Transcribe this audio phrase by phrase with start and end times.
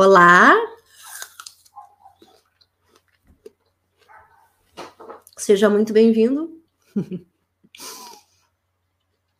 [0.00, 0.54] Olá!
[5.36, 6.62] Seja muito bem-vindo.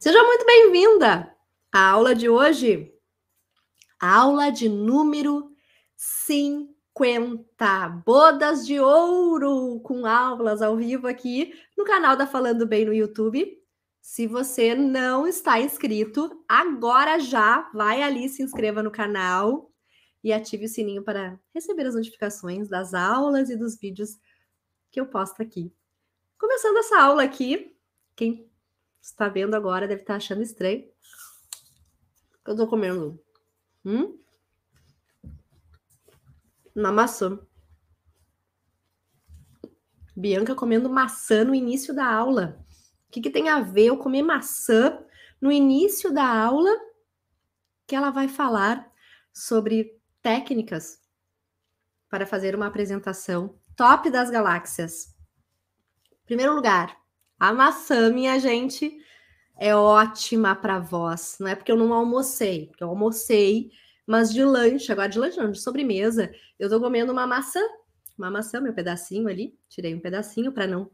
[0.01, 1.33] Seja muito bem-vinda
[1.73, 2.93] à aula de hoje.
[4.01, 5.49] Aula de número
[5.97, 7.89] 50.
[8.05, 13.47] Bodas de ouro com aulas ao vivo aqui no canal da Falando Bem no YouTube.
[14.01, 19.71] Se você não está inscrito, agora já vai ali se inscreva no canal
[20.23, 24.19] e ative o sininho para receber as notificações das aulas e dos vídeos
[24.91, 25.73] que eu posto aqui.
[26.39, 27.77] Começando essa aula aqui,
[28.17, 28.51] quem
[29.01, 30.89] está vendo agora deve estar achando estranho.
[32.47, 33.23] Eu estou comendo
[33.85, 34.19] hum?
[36.75, 37.39] uma maçã.
[40.17, 42.65] Bianca comendo maçã no início da aula.
[43.09, 45.05] O que, que tem a ver eu comer maçã
[45.41, 46.71] no início da aula?
[47.87, 48.91] Que ela vai falar
[49.33, 49.98] sobre
[50.29, 51.01] técnicas
[52.11, 55.17] para fazer uma apresentação top das galáxias.
[56.27, 56.95] Primeiro lugar,
[57.41, 58.95] a maçã, minha gente,
[59.59, 61.39] é ótima para voz.
[61.41, 63.71] Não é porque eu não almocei, porque eu almocei,
[64.07, 67.63] mas de lanche, agora de lanche não, de sobremesa, eu tô comendo uma maçã,
[68.19, 70.91] uma maçã, meu pedacinho ali, tirei um pedacinho para não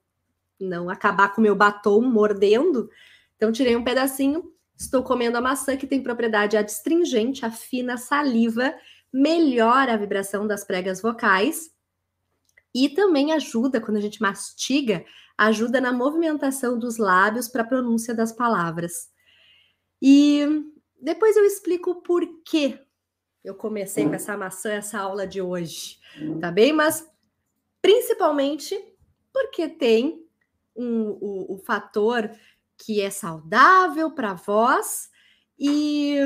[0.60, 2.88] não acabar com meu batom mordendo.
[3.34, 8.72] Então tirei um pedacinho, estou comendo a maçã que tem propriedade adstringente, afina a saliva
[9.14, 11.70] melhora a vibração das pregas vocais
[12.74, 15.04] e também ajuda, quando a gente mastiga,
[15.38, 19.08] ajuda na movimentação dos lábios para a pronúncia das palavras.
[20.02, 20.44] E
[21.00, 22.76] depois eu explico por que
[23.44, 25.98] eu comecei com essa maçã, essa aula de hoje,
[26.40, 26.72] tá bem?
[26.72, 27.08] Mas
[27.80, 28.76] principalmente
[29.32, 30.26] porque tem
[30.74, 32.28] um, o, fator
[32.76, 35.08] que é saudável para a voz
[35.56, 36.18] e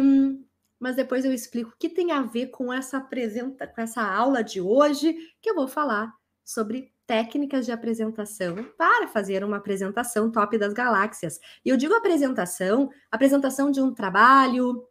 [0.78, 4.42] mas depois eu explico o que tem a ver com essa apresenta, com essa aula
[4.42, 6.14] de hoje, que eu vou falar
[6.44, 11.40] sobre técnicas de apresentação para fazer uma apresentação top das galáxias.
[11.64, 14.86] E eu digo apresentação, apresentação de um trabalho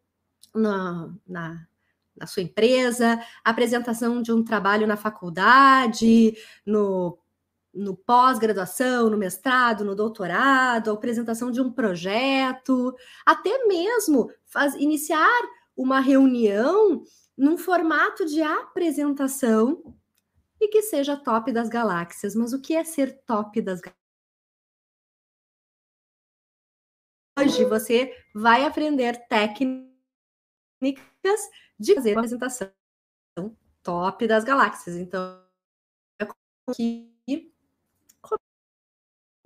[0.53, 1.67] na, na,
[2.15, 6.35] na sua empresa, apresentação de um trabalho na faculdade,
[6.65, 7.17] no
[7.77, 15.29] no pós-graduação, no mestrado, no doutorado, apresentação de um projeto, até mesmo faz, iniciar
[15.77, 17.03] uma reunião
[17.37, 19.95] num formato de apresentação
[20.59, 22.35] e que seja top das galáxias.
[22.35, 23.97] Mas o que é ser top das galáxias?
[27.39, 29.93] Hoje você vai aprender técnicas
[31.79, 32.73] de fazer uma apresentação
[33.83, 34.95] top das galáxias.
[34.95, 35.45] Então,
[36.75, 37.15] que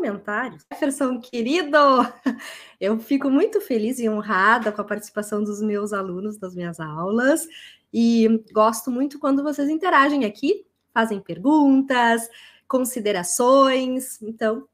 [0.02, 0.66] comentários.
[0.74, 1.78] Jefferson, querido,
[2.82, 7.48] eu fico muito feliz e honrada com a participação dos meus alunos nas minhas aulas
[7.94, 12.28] e gosto muito quando vocês interagem aqui, fazem perguntas,
[12.68, 14.20] considerações.
[14.24, 14.68] Então,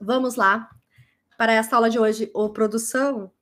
[0.00, 0.70] vamos lá
[1.36, 2.30] para essa aula de hoje.
[2.32, 3.32] Ô, produção,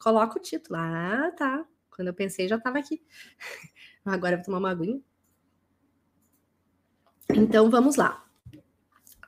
[0.00, 0.78] coloca o título.
[0.80, 1.64] Ah, tá.
[1.94, 3.00] Quando eu pensei, já estava aqui.
[4.04, 5.00] Agora eu vou tomar uma aguinha.
[7.30, 8.24] Então, vamos lá.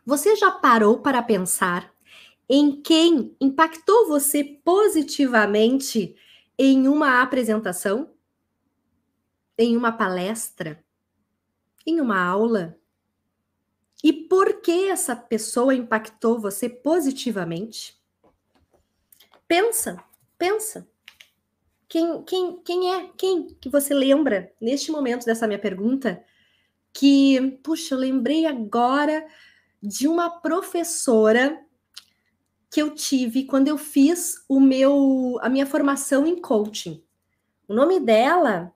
[0.07, 1.91] Você já parou para pensar
[2.49, 6.15] em quem impactou você positivamente
[6.59, 8.11] em uma apresentação?
[9.57, 10.85] Em uma palestra?
[11.87, 12.79] Em uma aula?
[14.03, 17.99] E por que essa pessoa impactou você positivamente?
[19.49, 20.05] Pensa,
[20.37, 20.87] pensa.
[21.89, 23.11] Quem, quem, quem é?
[23.17, 26.23] Quem que você lembra neste momento dessa minha pergunta?
[26.93, 29.27] Que, puxa, eu lembrei agora
[29.87, 31.62] de uma professora
[32.71, 37.05] que eu tive quando eu fiz o meu a minha formação em coaching.
[37.69, 38.73] O nome dela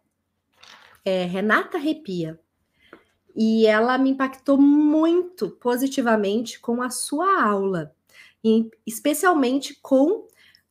[1.03, 2.39] é Renata Repia.
[3.35, 7.95] E ela me impactou muito positivamente com a sua aula,
[8.45, 10.27] e especialmente com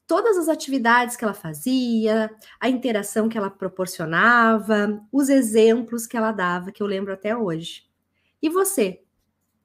[0.05, 2.29] todas as atividades que ela fazia,
[2.59, 7.87] a interação que ela proporcionava, os exemplos que ela dava, que eu lembro até hoje.
[8.41, 9.01] E você,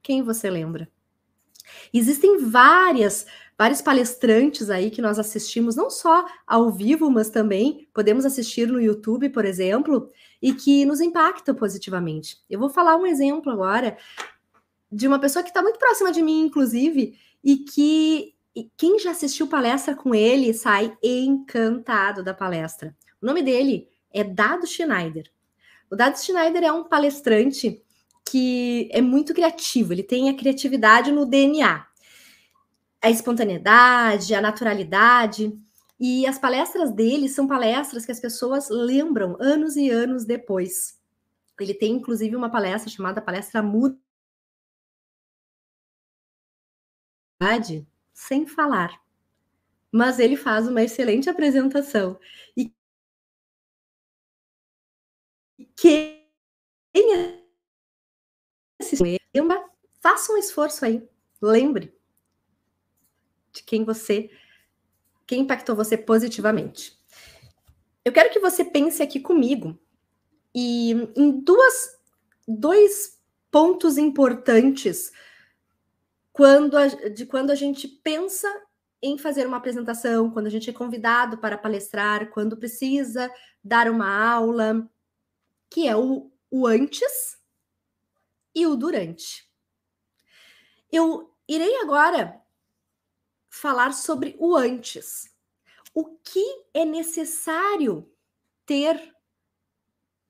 [0.02, 0.88] quem você lembra?
[1.92, 3.26] Existem várias,
[3.56, 8.80] vários palestrantes aí que nós assistimos, não só ao vivo, mas também podemos assistir no
[8.80, 10.10] YouTube, por exemplo,
[10.40, 12.38] e que nos impactam positivamente.
[12.50, 13.96] Eu vou falar um exemplo agora
[14.90, 19.12] de uma pessoa que está muito próxima de mim, inclusive, e que e quem já
[19.12, 22.94] assistiu palestra com ele sai encantado da palestra.
[23.20, 25.24] O nome dele é Dado Schneider.
[25.90, 27.82] O Dado Schneider é um palestrante
[28.32, 31.86] que é muito criativo, ele tem a criatividade no DNA.
[33.02, 35.52] A espontaneidade, a naturalidade.
[36.00, 40.98] E as palestras dele são palestras que as pessoas lembram anos e anos depois.
[41.60, 43.98] Ele tem inclusive uma palestra chamada Palestra Muda
[48.14, 48.98] sem falar.
[49.92, 52.18] Mas ele faz uma excelente apresentação.
[52.56, 52.72] E
[55.76, 56.22] quem
[60.02, 61.08] faça um esforço aí.
[61.40, 61.94] Lembre
[63.52, 64.30] de quem você,
[65.26, 66.98] quem impactou você positivamente.
[68.04, 69.78] Eu quero que você pense aqui comigo
[70.54, 71.98] e em duas,
[72.46, 75.12] dois pontos importantes
[76.32, 78.48] quando a, de quando a gente pensa
[79.00, 83.30] em fazer uma apresentação, quando a gente é convidado para palestrar, quando precisa
[83.62, 84.88] dar uma aula,
[85.68, 87.41] que é o, o antes
[88.54, 89.48] e o durante.
[90.90, 92.40] Eu irei agora
[93.48, 95.30] falar sobre o antes.
[95.94, 98.10] O que é necessário
[98.64, 99.14] ter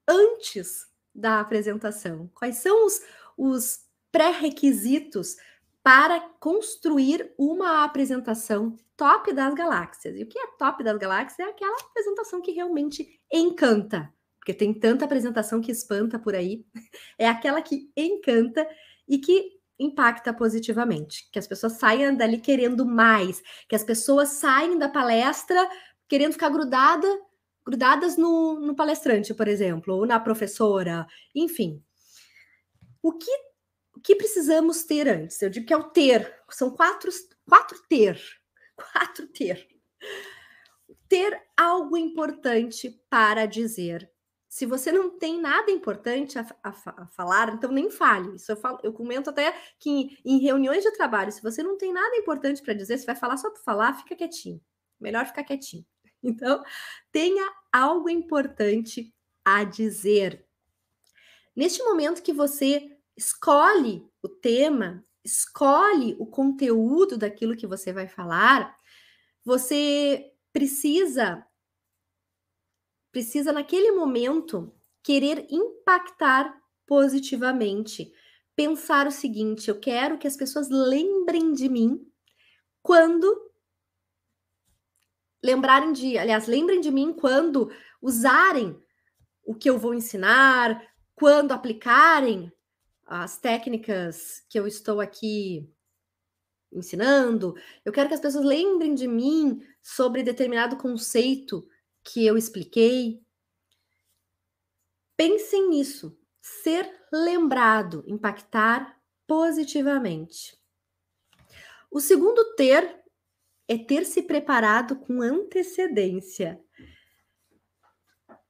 [0.08, 2.30] antes da apresentação?
[2.34, 3.00] Quais são os,
[3.36, 5.36] os pré-requisitos
[5.82, 10.16] para construir uma apresentação top das galáxias.
[10.16, 11.40] E o que é top das galáxias?
[11.40, 14.12] É aquela apresentação que realmente encanta,
[14.42, 16.66] porque tem tanta apresentação que espanta por aí.
[17.16, 18.66] É aquela que encanta
[19.06, 24.76] e que impacta positivamente, que as pessoas saiam dali querendo mais, que as pessoas saem
[24.76, 25.68] da palestra
[26.08, 27.06] querendo ficar grudada,
[27.64, 31.80] grudadas no, no palestrante, por exemplo, ou na professora, enfim.
[33.00, 33.30] O que
[33.94, 35.40] o que precisamos ter antes?
[35.40, 36.34] Eu digo que é o ter.
[36.50, 37.10] São quatro,
[37.48, 38.20] quatro ter.
[38.74, 39.68] Quatro ter.
[41.08, 44.11] Ter algo importante para dizer.
[44.52, 48.36] Se você não tem nada importante a, a, a falar, então nem fale.
[48.36, 51.78] Isso eu, falo, eu comento até que em, em reuniões de trabalho, se você não
[51.78, 54.60] tem nada importante para dizer, você vai falar só para falar, fica quietinho.
[55.00, 55.86] Melhor ficar quietinho.
[56.22, 56.62] Então,
[57.10, 59.12] tenha algo importante
[59.42, 60.46] a dizer.
[61.56, 68.76] Neste momento que você escolhe o tema, escolhe o conteúdo daquilo que você vai falar,
[69.44, 71.44] você precisa
[73.12, 78.12] precisa naquele momento querer impactar positivamente,
[78.56, 82.04] pensar o seguinte, eu quero que as pessoas lembrem de mim
[82.82, 83.52] quando
[85.42, 87.70] lembrarem de, aliás, lembrem de mim quando
[88.00, 88.80] usarem
[89.44, 90.82] o que eu vou ensinar,
[91.14, 92.52] quando aplicarem
[93.06, 95.68] as técnicas que eu estou aqui
[96.72, 97.54] ensinando,
[97.84, 101.68] eu quero que as pessoas lembrem de mim sobre determinado conceito
[102.04, 103.22] que eu expliquei.
[105.16, 110.58] Pensem nisso, ser lembrado, impactar positivamente.
[111.90, 113.02] O segundo ter
[113.68, 116.60] é ter se preparado com antecedência.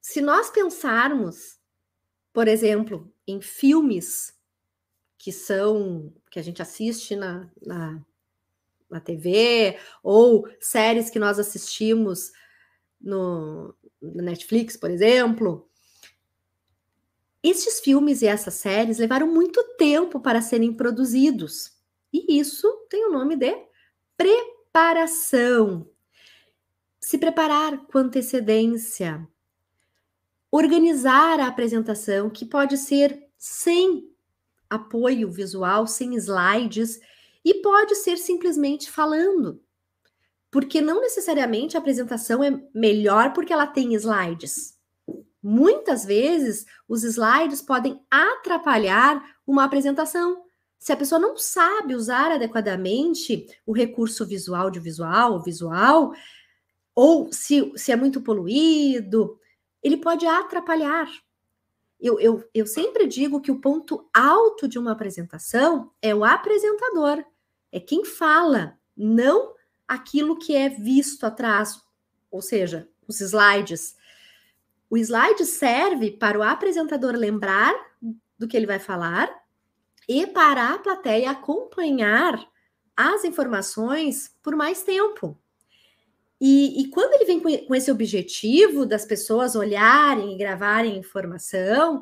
[0.00, 1.60] Se nós pensarmos,
[2.32, 4.37] por exemplo, em filmes
[5.19, 8.05] que são que a gente assiste na, na,
[8.90, 12.32] na TV, ou séries que nós assistimos
[13.02, 15.69] no, no Netflix, por exemplo.
[17.43, 21.72] Estes filmes e essas séries levaram muito tempo para serem produzidos.
[22.12, 23.52] E isso tem o nome de
[24.16, 25.90] preparação.
[27.00, 29.27] Se preparar com antecedência.
[30.50, 34.08] Organizar a apresentação, que pode ser sem
[34.70, 37.00] apoio visual, sem slides,
[37.44, 39.60] e pode ser simplesmente falando.
[40.53, 44.79] Porque não necessariamente a apresentação é melhor porque ela tem slides.
[45.43, 50.44] Muitas vezes os slides podem atrapalhar uma apresentação.
[50.79, 56.13] Se a pessoa não sabe usar adequadamente o recurso visual de visual, visual,
[56.94, 59.41] ou se, se é muito poluído,
[59.82, 61.09] ele pode atrapalhar
[62.03, 67.25] eu, eu, eu sempre digo que o ponto alto de uma apresentação é o apresentador,
[67.71, 69.55] é quem fala, não
[69.93, 71.81] aquilo que é visto atrás,
[72.31, 73.94] ou seja, os slides.
[74.89, 77.75] O slide serve para o apresentador lembrar
[78.39, 79.31] do que ele vai falar
[80.08, 82.43] e para a plateia acompanhar
[82.96, 85.39] as informações por mais tempo.
[86.41, 92.01] E, e, quando ele vem com, esse objetivo das pessoas olharem e gravarem informação,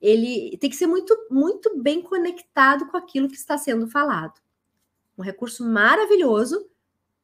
[0.00, 4.40] ele tem que ser muito, muito bem conectado com aquilo que está sendo falado.
[5.18, 6.69] Um recurso maravilhoso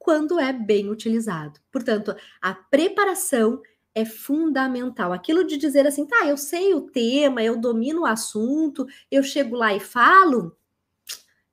[0.06, 1.58] quando é bem utilizado.
[1.72, 3.60] Portanto, a preparação
[3.92, 5.12] é fundamental.
[5.12, 9.56] Aquilo de dizer assim, tá, eu sei o tema, eu domino o assunto, eu chego
[9.56, 10.56] lá e falo,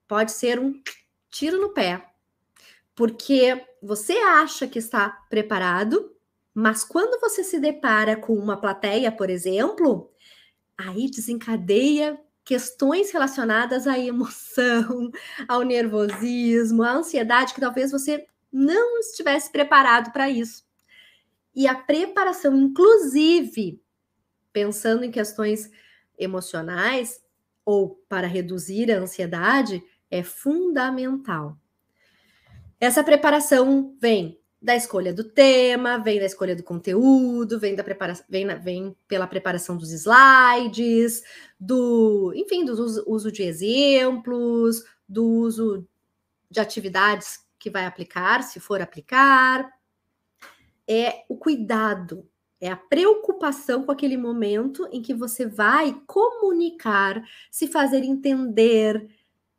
[0.07, 0.79] pode ser um
[1.31, 2.07] tiro no pé.
[2.93, 6.15] Porque você acha que está preparado,
[6.53, 10.11] mas quando você se depara com uma plateia, por exemplo,
[10.77, 15.09] aí desencadeia questões relacionadas à emoção,
[15.49, 20.63] ao nervosismo, à ansiedade, que talvez você não estivesse preparado para isso.
[21.55, 23.81] E a preparação, inclusive,
[24.51, 25.69] pensando em questões
[26.17, 27.19] emocionais
[27.65, 31.57] ou para reduzir a ansiedade, é fundamental.
[32.79, 38.25] Essa preparação vem da escolha do tema, vem da escolha do conteúdo, vem da preparação,
[38.29, 41.21] vem, vem pela preparação dos slides,
[41.59, 45.85] do, enfim, do uso, uso de exemplos, do uso
[46.49, 49.71] de atividades que vai aplicar, se for aplicar.
[50.85, 52.29] É o cuidado,
[52.59, 59.09] é a preocupação com aquele momento em que você vai comunicar, se fazer entender.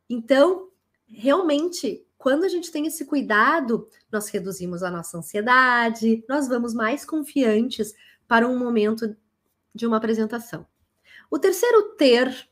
[0.07, 0.69] Então,
[1.07, 7.05] realmente quando a gente tem esse cuidado, nós reduzimos a nossa ansiedade, nós vamos mais
[7.05, 7.93] confiantes
[8.27, 9.15] para um momento
[9.73, 10.65] de uma apresentação.
[11.29, 12.49] O terceiro ter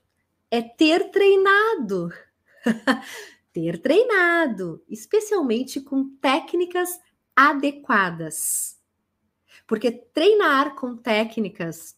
[0.51, 2.11] é ter treinado.
[3.53, 6.99] ter treinado, especialmente com técnicas
[7.35, 8.79] adequadas.
[9.65, 11.95] Porque treinar com técnicas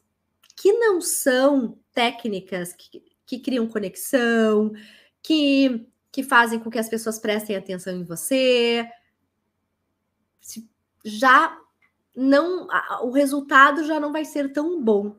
[0.56, 4.72] que não são técnicas que, que criam conexão,
[5.24, 8.90] que que fazem com que as pessoas prestem atenção em você.
[11.04, 11.60] Já
[12.16, 12.70] não,
[13.02, 15.18] o resultado já não vai ser tão bom.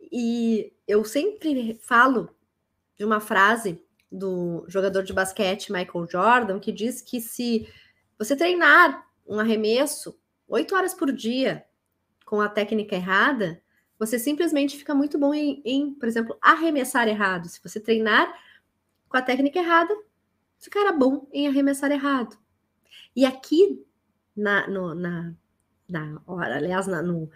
[0.00, 2.28] E eu sempre falo
[2.96, 7.68] de uma frase do jogador de basquete Michael Jordan que diz que se
[8.18, 11.64] você treinar um arremesso oito horas por dia
[12.24, 13.60] com a técnica errada,
[13.98, 17.48] você simplesmente fica muito bom em, em, por exemplo, arremessar errado.
[17.48, 18.32] Se você treinar
[19.08, 19.96] com a técnica errada,
[20.58, 22.36] ficara bom em arremessar errado.
[23.14, 23.84] E aqui,
[24.36, 25.34] na, no, na,
[25.88, 27.30] na aliás, na, no,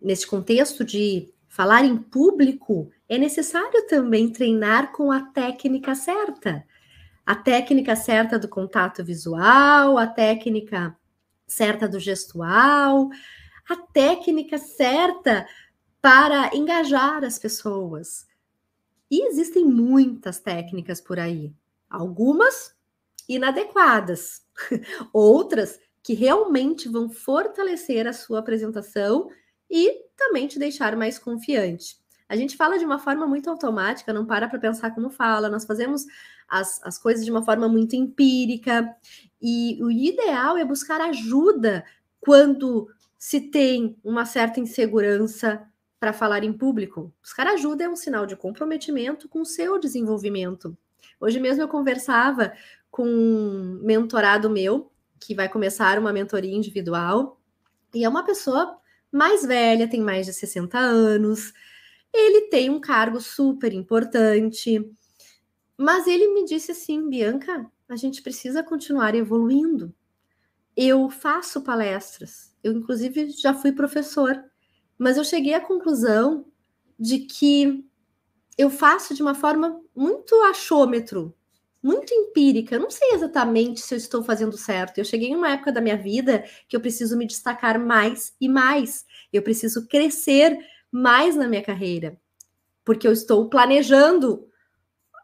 [0.00, 6.66] nesse contexto de falar em público, é necessário também treinar com a técnica certa.
[7.26, 10.96] A técnica certa do contato visual, a técnica
[11.46, 13.10] certa do gestual,
[13.68, 15.46] a técnica certa
[16.00, 18.26] para engajar as pessoas.
[19.10, 21.52] E existem muitas técnicas por aí.
[21.90, 22.74] Algumas
[23.28, 24.40] inadequadas,
[25.12, 29.28] outras que realmente vão fortalecer a sua apresentação
[29.70, 32.01] e também te deixar mais confiante.
[32.32, 35.66] A gente fala de uma forma muito automática, não para para pensar como fala, nós
[35.66, 36.06] fazemos
[36.48, 38.88] as, as coisas de uma forma muito empírica,
[39.38, 41.84] e o ideal é buscar ajuda
[42.22, 45.62] quando se tem uma certa insegurança
[46.00, 47.12] para falar em público.
[47.20, 50.74] Buscar ajuda é um sinal de comprometimento com o seu desenvolvimento.
[51.20, 52.54] Hoje mesmo eu conversava
[52.90, 57.38] com um mentorado meu, que vai começar uma mentoria individual,
[57.94, 58.78] e é uma pessoa
[59.12, 61.52] mais velha, tem mais de 60 anos,
[62.12, 64.90] ele tem um cargo super importante,
[65.76, 69.94] mas ele me disse assim, Bianca, a gente precisa continuar evoluindo.
[70.76, 74.42] Eu faço palestras, eu inclusive já fui professor,
[74.98, 76.46] mas eu cheguei à conclusão
[76.98, 77.84] de que
[78.56, 81.34] eu faço de uma forma muito achômetro,
[81.82, 82.76] muito empírica.
[82.76, 84.98] Eu não sei exatamente se eu estou fazendo certo.
[84.98, 88.48] Eu cheguei em uma época da minha vida que eu preciso me destacar mais e
[88.48, 89.04] mais.
[89.32, 90.56] Eu preciso crescer
[90.92, 92.20] mais na minha carreira,
[92.84, 94.46] porque eu estou planejando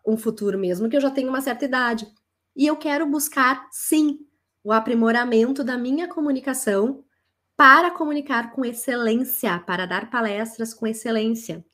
[0.06, 2.10] um futuro mesmo que eu já tenho uma certa idade.
[2.56, 4.26] E eu quero buscar, sim,
[4.64, 7.04] o aprimoramento da minha comunicação
[7.56, 11.64] para comunicar com excelência, para dar palestras com excelência.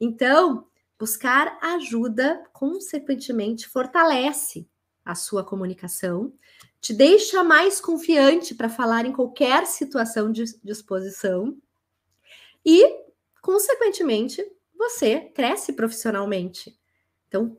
[0.00, 0.66] Então,
[0.98, 4.66] Buscar ajuda, consequentemente, fortalece
[5.04, 6.32] a sua comunicação,
[6.80, 11.54] te deixa mais confiante para falar em qualquer situação de exposição
[12.64, 12.82] e,
[13.46, 14.44] consequentemente,
[14.76, 16.76] você cresce profissionalmente.
[17.28, 17.56] Então,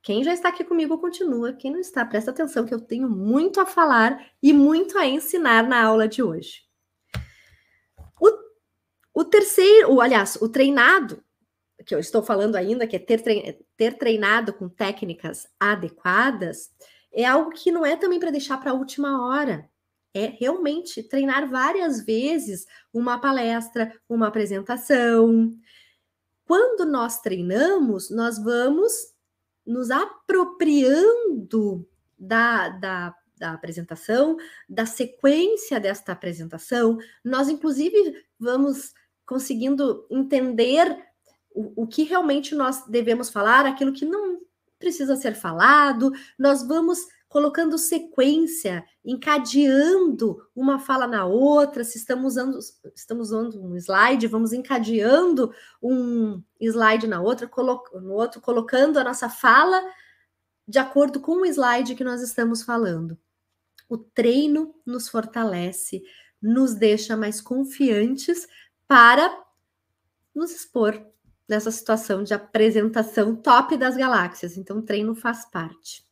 [0.00, 3.58] quem já está aqui comigo continua, quem não está, presta atenção que eu tenho muito
[3.58, 6.62] a falar e muito a ensinar na aula de hoje.
[8.20, 8.30] O,
[9.12, 11.20] o terceiro, aliás, o treinado
[11.84, 13.20] que eu estou falando ainda, que é ter,
[13.76, 16.70] ter treinado com técnicas adequadas,
[17.12, 19.68] é algo que não é também para deixar para a última hora.
[20.16, 25.54] É realmente treinar várias vezes uma palestra, uma apresentação.
[26.46, 28.92] Quando nós treinamos, nós vamos
[29.66, 31.86] nos apropriando
[32.18, 36.96] da, da, da apresentação, da sequência desta apresentação.
[37.22, 38.94] Nós, inclusive, vamos
[39.26, 40.96] conseguindo entender
[41.50, 44.40] o, o que realmente nós devemos falar, aquilo que não
[44.78, 51.84] precisa ser falado, nós vamos colocando sequência, encadeando uma fala na outra.
[51.84, 52.58] Se estamos usando,
[52.94, 55.52] estamos usando um slide, vamos encadeando
[55.82, 57.50] um slide na outra,
[57.94, 59.82] no outro, colocando a nossa fala
[60.66, 63.18] de acordo com o slide que nós estamos falando.
[63.88, 66.02] O treino nos fortalece,
[66.40, 68.48] nos deixa mais confiantes
[68.86, 69.44] para
[70.34, 71.04] nos expor
[71.48, 74.56] nessa situação de apresentação top das galáxias.
[74.56, 76.05] Então, o treino faz parte.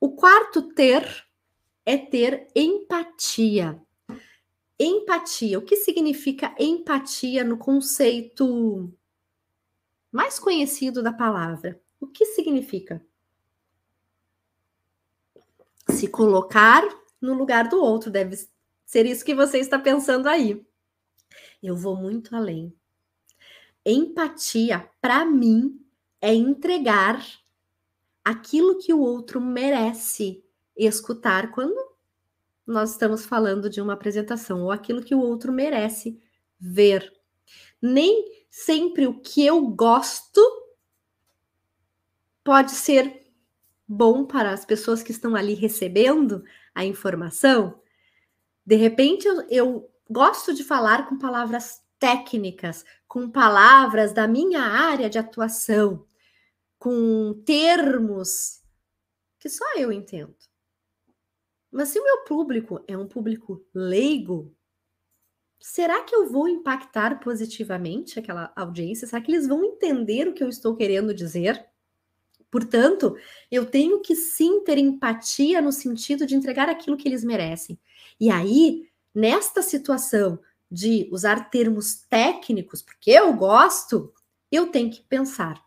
[0.00, 1.26] O quarto ter
[1.84, 3.78] é ter empatia.
[4.78, 5.58] Empatia.
[5.58, 8.90] O que significa empatia no conceito
[10.10, 11.78] mais conhecido da palavra?
[12.00, 13.04] O que significa?
[15.90, 16.82] Se colocar
[17.20, 18.10] no lugar do outro.
[18.10, 18.36] Deve
[18.86, 20.64] ser isso que você está pensando aí.
[21.62, 22.74] Eu vou muito além.
[23.84, 25.84] Empatia, para mim,
[26.20, 27.22] é entregar
[28.24, 30.44] aquilo que o outro merece
[30.76, 31.90] escutar quando
[32.66, 36.20] nós estamos falando de uma apresentação, ou aquilo que o outro merece
[36.58, 37.12] ver.
[37.82, 40.40] Nem sempre o que eu gosto
[42.44, 43.26] pode ser
[43.86, 47.80] bom para as pessoas que estão ali recebendo a informação.
[48.64, 55.10] De repente, eu, eu gosto de falar com palavras técnicas, com palavras da minha área
[55.10, 56.06] de atuação
[56.80, 58.62] com termos
[59.38, 60.34] que só eu entendo.
[61.70, 64.52] Mas se o meu público é um público leigo,
[65.60, 69.06] será que eu vou impactar positivamente aquela audiência?
[69.06, 71.64] Será que eles vão entender o que eu estou querendo dizer?
[72.50, 73.14] Portanto,
[73.50, 77.78] eu tenho que sim ter empatia no sentido de entregar aquilo que eles merecem.
[78.18, 84.12] E aí, nesta situação de usar termos técnicos, porque eu gosto,
[84.50, 85.62] eu tenho que pensar: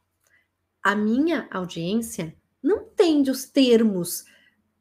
[0.84, 4.26] a minha audiência não entende os termos,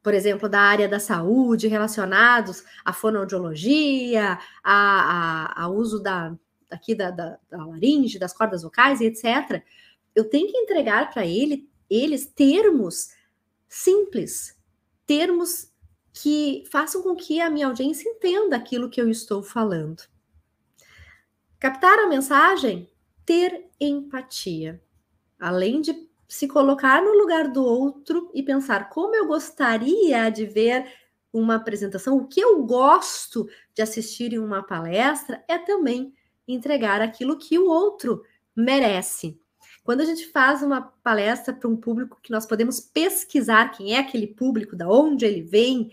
[0.03, 6.37] por exemplo, da área da saúde relacionados à fonoaudiologia, a, a, a uso da,
[6.71, 9.63] aqui da, da, da laringe, das cordas vocais e etc.
[10.15, 13.11] Eu tenho que entregar para ele, eles termos
[13.69, 14.59] simples,
[15.07, 15.71] termos
[16.13, 20.03] que façam com que a minha audiência entenda aquilo que eu estou falando.
[21.59, 22.91] Captar a mensagem?
[23.25, 24.83] Ter empatia
[25.43, 30.87] além de se colocar no lugar do outro e pensar como eu gostaria de ver
[31.33, 36.15] uma apresentação, o que eu gosto de assistir em uma palestra é também
[36.47, 38.23] entregar aquilo que o outro
[38.55, 39.37] merece.
[39.83, 43.99] Quando a gente faz uma palestra para um público que nós podemos pesquisar quem é
[43.99, 45.91] aquele público, da onde ele vem,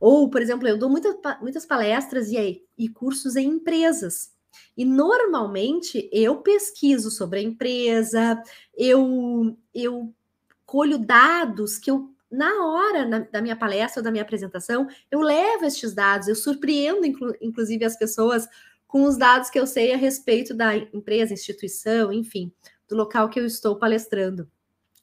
[0.00, 4.36] ou, por exemplo, eu dou muita, muitas palestras e, e cursos em empresas.
[4.78, 8.40] E normalmente eu pesquiso sobre a empresa,
[8.76, 10.14] eu, eu
[10.64, 15.20] colho dados que eu, na hora na, da minha palestra ou da minha apresentação, eu
[15.20, 18.48] levo estes dados, eu surpreendo, inclu, inclusive, as pessoas
[18.86, 22.52] com os dados que eu sei a respeito da empresa, instituição, enfim,
[22.88, 24.48] do local que eu estou palestrando.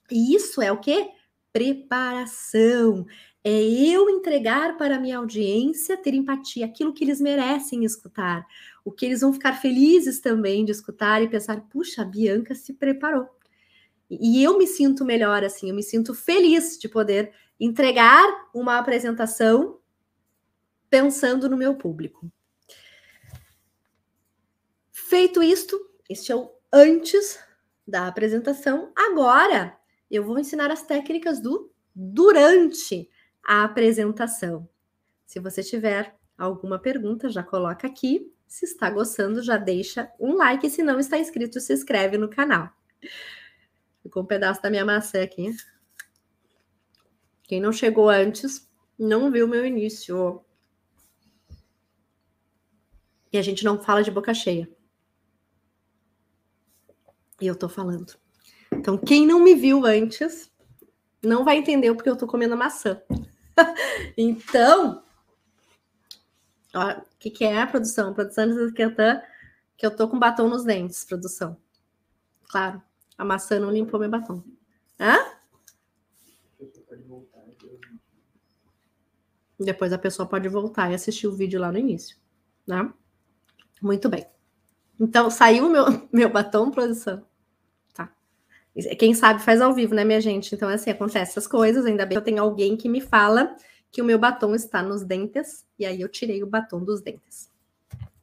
[0.09, 1.09] E isso é o que?
[1.51, 3.05] Preparação.
[3.43, 8.47] É eu entregar para a minha audiência ter empatia, aquilo que eles merecem escutar
[8.85, 12.71] o que eles vão ficar felizes também de escutar e pensar, puxa, a Bianca se
[12.75, 13.27] preparou.
[14.07, 19.79] E eu me sinto melhor assim, eu me sinto feliz de poder entregar uma apresentação
[20.87, 22.31] pensando no meu público.
[24.91, 27.39] Feito isto, este é o antes
[27.87, 28.91] da apresentação.
[28.95, 29.75] Agora
[30.11, 33.09] eu vou ensinar as técnicas do durante
[33.43, 34.69] a apresentação.
[35.25, 40.69] Se você tiver alguma pergunta, já coloca aqui se está gostando, já deixa um like.
[40.69, 42.69] Se não está inscrito, se inscreve no canal.
[44.01, 45.55] Ficou um pedaço da minha maçã aqui.
[47.43, 50.43] Quem não chegou antes, não viu meu início.
[53.31, 54.69] E a gente não fala de boca cheia.
[57.41, 58.15] E eu tô falando.
[58.71, 60.51] Então, quem não me viu antes,
[61.21, 63.01] não vai entender porque eu tô comendo maçã.
[64.17, 65.04] então,
[66.75, 68.13] o que, que é a produção?
[68.13, 68.71] Produção de
[69.77, 71.57] que eu tô com batom nos dentes, produção.
[72.49, 72.81] Claro,
[73.17, 74.43] a maçã não limpou meu batom.
[74.99, 75.17] Hã?
[79.59, 82.17] Depois a pessoa pode voltar e assistir o vídeo lá no início,
[82.67, 82.91] né?
[83.81, 84.25] Muito bem.
[84.99, 87.25] Então, saiu meu, meu batom, produção?
[87.93, 88.13] Tá.
[88.97, 90.53] Quem sabe faz ao vivo, né, minha gente?
[90.53, 91.85] Então, assim, acontece essas coisas.
[91.85, 93.55] Ainda bem que eu tenho alguém que me fala
[93.95, 97.49] que o meu batom está nos dentes, e aí eu tirei o batom dos dentes.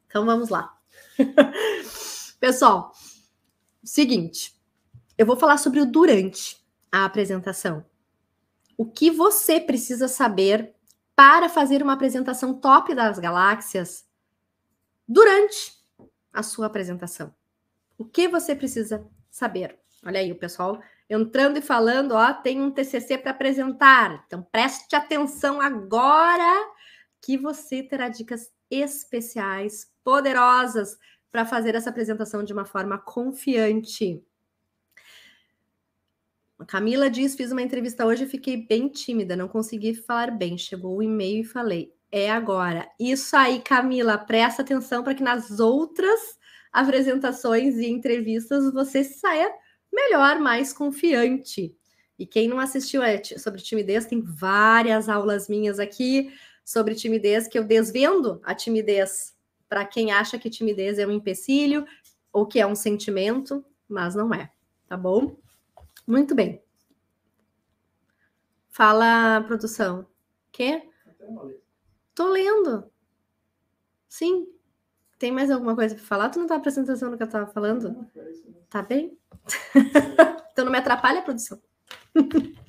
[0.05, 0.77] Então vamos lá.
[2.39, 2.93] Pessoal,
[3.83, 4.55] seguinte,
[5.17, 7.83] eu vou falar sobre o durante a apresentação.
[8.77, 10.75] o que você precisa saber
[11.15, 14.05] para fazer uma apresentação top das galáxias
[15.07, 15.73] durante
[16.31, 17.33] a sua apresentação.
[17.97, 19.79] O que você precisa saber?
[20.05, 20.79] Olha aí o pessoal
[21.13, 24.23] entrando e falando, ó, tem um TCC para apresentar.
[24.25, 26.71] Então preste atenção agora
[27.21, 30.97] que você terá dicas especiais, poderosas
[31.31, 34.21] para fazer essa apresentação de uma forma confiante.
[36.59, 40.57] A Camila diz: fiz uma entrevista hoje e fiquei bem tímida, não consegui falar bem.
[40.57, 42.87] Chegou o e-mail e falei: é agora.
[42.99, 46.37] Isso aí, Camila, presta atenção para que nas outras
[46.71, 49.51] apresentações e entrevistas você saia
[49.93, 51.75] melhor, mais confiante.
[52.17, 56.33] E quem não assistiu é, sobre timidez, tem várias aulas minhas aqui
[56.65, 59.35] sobre timidez que eu desvendo a timidez
[59.67, 61.85] para quem acha que timidez é um empecilho
[62.31, 64.51] ou que é um sentimento, mas não é,
[64.87, 65.37] tá bom?
[66.07, 66.61] Muito bem.
[68.69, 70.07] Fala, produção.
[70.51, 70.89] Quê?
[72.15, 72.91] Tô lendo.
[74.07, 74.47] Sim.
[75.17, 76.29] Tem mais alguma coisa para falar?
[76.29, 78.07] Tu não tá prestando atenção no que eu tava falando?
[78.69, 79.17] Tá bem?
[80.51, 81.59] então não me atrapalha a produção.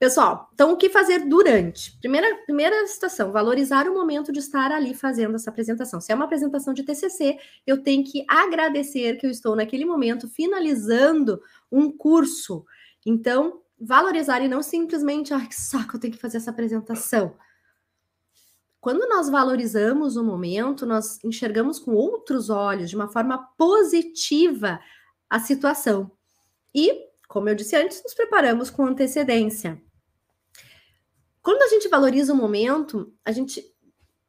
[0.00, 1.94] Pessoal, então o que fazer durante?
[1.98, 6.00] Primeira, primeira situação, valorizar o momento de estar ali fazendo essa apresentação.
[6.00, 10.26] Se é uma apresentação de TCC, eu tenho que agradecer que eu estou naquele momento
[10.26, 11.38] finalizando
[11.70, 12.64] um curso.
[13.04, 17.36] Então, valorizar e não simplesmente, ai, que saco, eu tenho que fazer essa apresentação.
[18.80, 24.80] Quando nós valorizamos o momento, nós enxergamos com outros olhos, de uma forma positiva,
[25.30, 26.10] a situação.
[26.74, 29.80] E, como eu disse antes, nos preparamos com antecedência.
[31.40, 33.64] Quando a gente valoriza o momento, a gente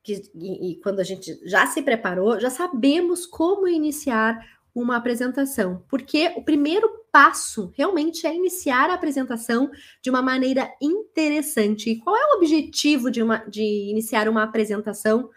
[0.03, 4.39] que, e, e, quando a gente já se preparou, já sabemos como iniciar
[4.73, 9.69] uma apresentação, porque o primeiro passo realmente é iniciar a apresentação
[10.01, 11.89] de uma maneira interessante.
[11.89, 15.29] E qual é o objetivo de, uma, de iniciar uma apresentação,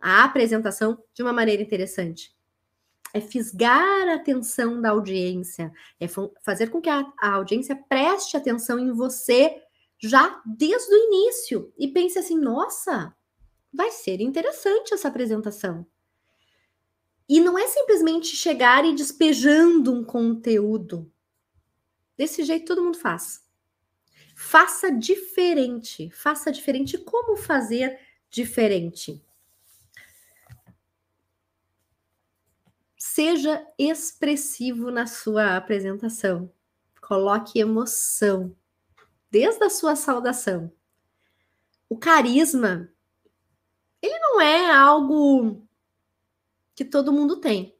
[0.00, 2.34] a apresentação de uma maneira interessante?
[3.12, 6.06] É fisgar a atenção da audiência, é
[6.44, 9.60] fazer com que a, a audiência preste atenção em você
[9.98, 13.14] já desde o início e pense assim: nossa,
[13.72, 15.86] vai ser interessante essa apresentação.
[17.28, 21.10] E não é simplesmente chegar e despejando um conteúdo.
[22.16, 23.48] Desse jeito todo mundo faz.
[24.34, 26.10] Faça diferente.
[26.10, 26.98] Faça diferente.
[26.98, 29.22] Como fazer diferente?
[33.12, 36.48] Seja expressivo na sua apresentação.
[37.00, 38.54] Coloque emoção
[39.28, 40.72] desde a sua saudação.
[41.88, 42.88] O carisma,
[44.00, 45.66] ele não é algo
[46.72, 47.76] que todo mundo tem.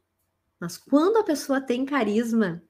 [0.58, 2.60] Mas quando a pessoa tem carisma,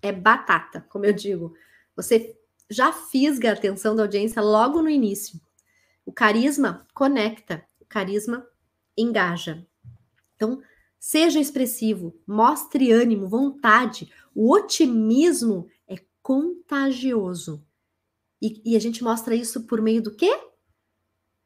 [0.00, 1.56] é batata, como eu digo.
[1.96, 5.40] Você já fisga a atenção da audiência logo no início.
[6.06, 8.46] O carisma conecta, o carisma
[8.96, 9.66] engaja.
[10.36, 10.62] Então,
[11.00, 14.12] seja expressivo, mostre ânimo, vontade.
[14.32, 15.68] O otimismo
[16.22, 17.64] contagioso.
[18.40, 20.30] E, e a gente mostra isso por meio do quê?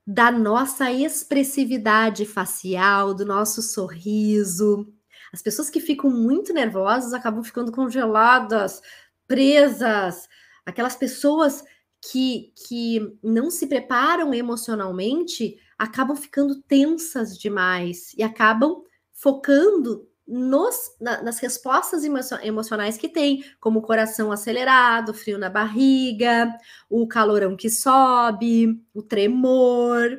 [0.06, 4.92] Da nossa expressividade facial, do nosso sorriso.
[5.32, 8.82] As pessoas que ficam muito nervosas acabam ficando congeladas,
[9.26, 10.28] presas.
[10.64, 11.64] Aquelas pessoas
[12.00, 18.82] que, que não se preparam emocionalmente acabam ficando tensas demais e acabam
[19.14, 22.02] focando nos, na, nas respostas
[22.42, 26.52] emocionais que tem, como coração acelerado, frio na barriga,
[26.88, 30.18] o calorão que sobe, o tremor.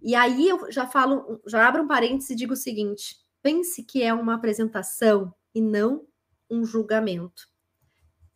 [0.00, 4.02] E aí eu já falo, já abro um parênteses e digo o seguinte: pense que
[4.02, 6.06] é uma apresentação e não
[6.50, 7.50] um julgamento.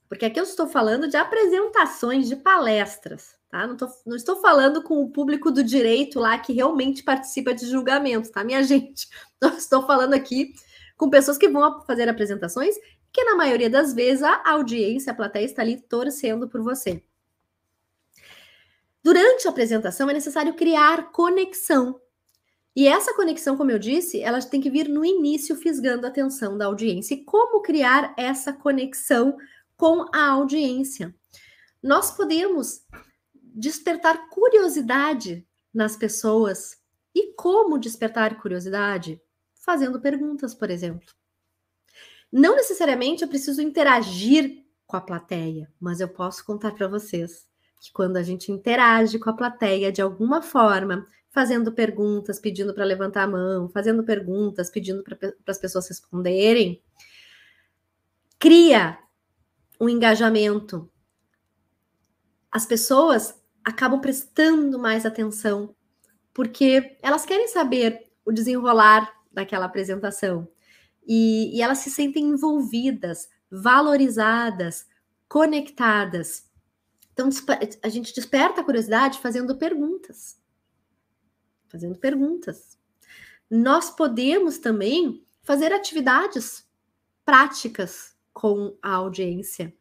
[0.09, 3.66] Porque aqui eu estou falando de apresentações de palestras, tá?
[3.66, 7.66] Não, tô, não estou falando com o público do direito lá que realmente participa de
[7.66, 9.09] julgamentos, tá, minha gente?
[9.40, 10.53] Eu estou falando aqui
[10.97, 12.75] com pessoas que vão fazer apresentações,
[13.11, 17.03] que na maioria das vezes a audiência, a plateia está ali torcendo por você.
[19.03, 22.01] Durante a apresentação é necessário criar conexão.
[22.75, 26.59] E essa conexão, como eu disse, ela tem que vir no início, fisgando a atenção
[26.59, 27.14] da audiência.
[27.14, 29.38] E como criar essa conexão
[29.79, 31.14] com a audiência?
[31.83, 32.83] Nós podemos
[33.57, 36.77] despertar curiosidade nas pessoas.
[37.14, 39.21] E como despertar curiosidade?
[39.66, 41.12] fazendo perguntas, por exemplo.
[42.31, 47.49] Não necessariamente eu preciso interagir com a plateia, mas eu posso contar para vocês
[47.81, 52.85] que quando a gente interage com a plateia de alguma forma, fazendo perguntas, pedindo para
[52.85, 56.81] levantar a mão, fazendo perguntas, pedindo para as pessoas responderem,
[58.38, 58.97] cria
[59.81, 60.88] um engajamento.
[62.51, 63.35] as pessoas
[63.66, 65.74] acabam prestando mais atenção,
[66.33, 70.48] porque elas querem saber o desenrolar daquela apresentação.
[71.05, 74.87] E, e elas se sentem envolvidas, valorizadas,
[75.29, 76.48] conectadas.
[77.12, 77.29] Então,
[77.83, 80.40] a gente desperta a curiosidade fazendo perguntas.
[81.68, 82.79] Fazendo perguntas.
[83.50, 86.64] Nós podemos também fazer atividades
[87.24, 89.74] práticas com a audiência.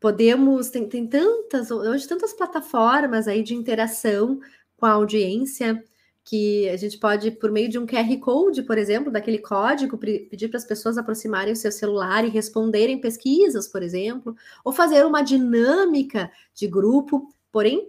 [0.00, 4.40] Podemos, tem, tem tantas, hoje tantas plataformas aí de interação
[4.76, 5.84] com a audiência
[6.24, 10.48] que a gente pode, por meio de um QR Code, por exemplo, daquele código, pedir
[10.48, 15.22] para as pessoas aproximarem o seu celular e responderem pesquisas, por exemplo, ou fazer uma
[15.22, 17.28] dinâmica de grupo.
[17.50, 17.88] Porém,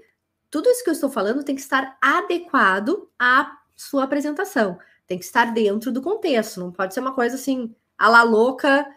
[0.50, 5.26] tudo isso que eu estou falando tem que estar adequado à sua apresentação, tem que
[5.26, 8.88] estar dentro do contexto, não pode ser uma coisa assim, a la louca,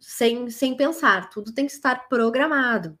[0.00, 2.98] sem, sem pensar, tudo tem que estar programado.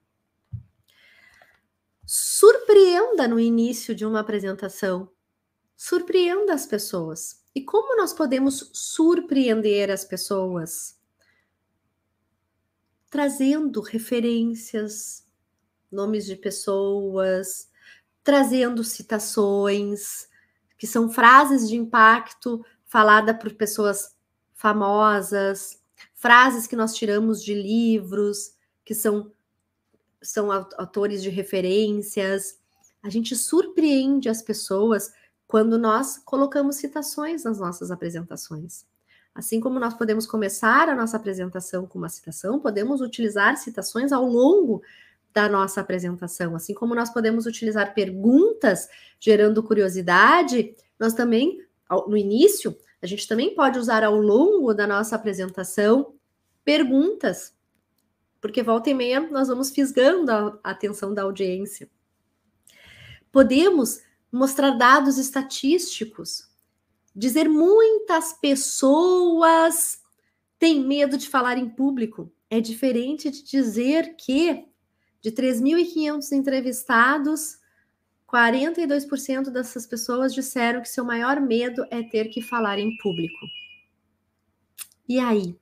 [2.06, 5.10] Surpreenda no início de uma apresentação
[5.76, 7.42] surpreenda as pessoas.
[7.54, 10.98] E como nós podemos surpreender as pessoas?
[13.10, 15.26] Trazendo referências,
[15.90, 17.70] nomes de pessoas,
[18.22, 20.26] trazendo citações,
[20.78, 24.16] que são frases de impacto falada por pessoas
[24.54, 25.83] famosas,
[26.24, 29.30] frases que nós tiramos de livros, que são
[30.22, 32.58] são autores de referências.
[33.02, 35.12] A gente surpreende as pessoas
[35.46, 38.86] quando nós colocamos citações nas nossas apresentações.
[39.34, 44.24] Assim como nós podemos começar a nossa apresentação com uma citação, podemos utilizar citações ao
[44.24, 44.82] longo
[45.30, 46.56] da nossa apresentação.
[46.56, 48.88] Assim como nós podemos utilizar perguntas
[49.20, 51.60] gerando curiosidade, nós também,
[52.08, 56.13] no início, a gente também pode usar ao longo da nossa apresentação
[56.64, 57.54] perguntas,
[58.40, 61.90] porque volta e meia nós vamos fisgando a atenção da audiência.
[63.30, 64.00] Podemos
[64.30, 66.48] mostrar dados estatísticos,
[67.14, 70.02] dizer muitas pessoas
[70.58, 72.32] têm medo de falar em público.
[72.50, 74.66] É diferente de dizer que
[75.20, 77.58] de 3.500 entrevistados,
[78.30, 83.46] 42% dessas pessoas disseram que seu maior medo é ter que falar em público.
[85.08, 85.56] E aí?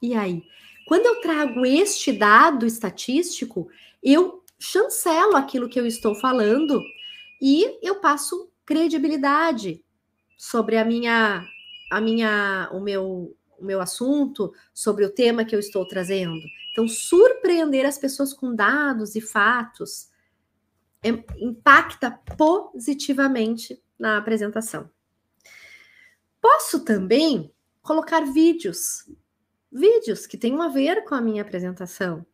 [0.00, 0.42] E aí?
[0.86, 3.68] Quando eu trago este dado estatístico,
[4.02, 6.82] eu chancelo aquilo que eu estou falando
[7.40, 9.84] e eu passo credibilidade
[10.36, 11.44] sobre a minha
[11.90, 16.40] a minha o meu o meu assunto, sobre o tema que eu estou trazendo.
[16.72, 20.08] Então, surpreender as pessoas com dados e fatos
[21.02, 24.90] é, impacta positivamente na apresentação.
[26.40, 29.04] Posso também colocar vídeos,
[29.70, 32.26] vídeos que tenham a ver com a minha apresentação.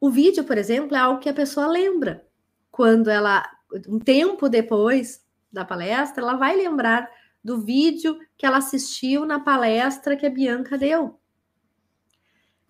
[0.00, 2.26] O vídeo, por exemplo, é algo que a pessoa lembra
[2.70, 3.50] quando ela
[3.88, 7.10] um tempo depois da palestra, ela vai lembrar
[7.42, 11.18] do vídeo que ela assistiu na palestra que a Bianca deu.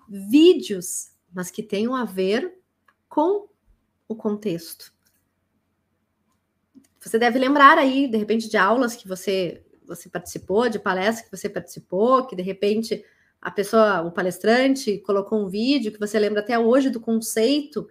[0.09, 2.59] Vídeos, mas que tenham a ver
[3.09, 3.48] com
[4.09, 4.94] o contexto.
[7.00, 11.37] Você deve lembrar aí, de repente, de aulas que você você participou, de palestras que
[11.37, 13.04] você participou, que de repente
[13.40, 17.88] a pessoa, o palestrante, colocou um vídeo que você lembra até hoje do conceito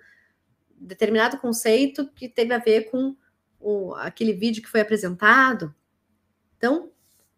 [0.77, 3.15] determinado conceito que teve a ver com
[3.59, 5.73] o, aquele vídeo que foi apresentado.
[6.57, 6.91] Então,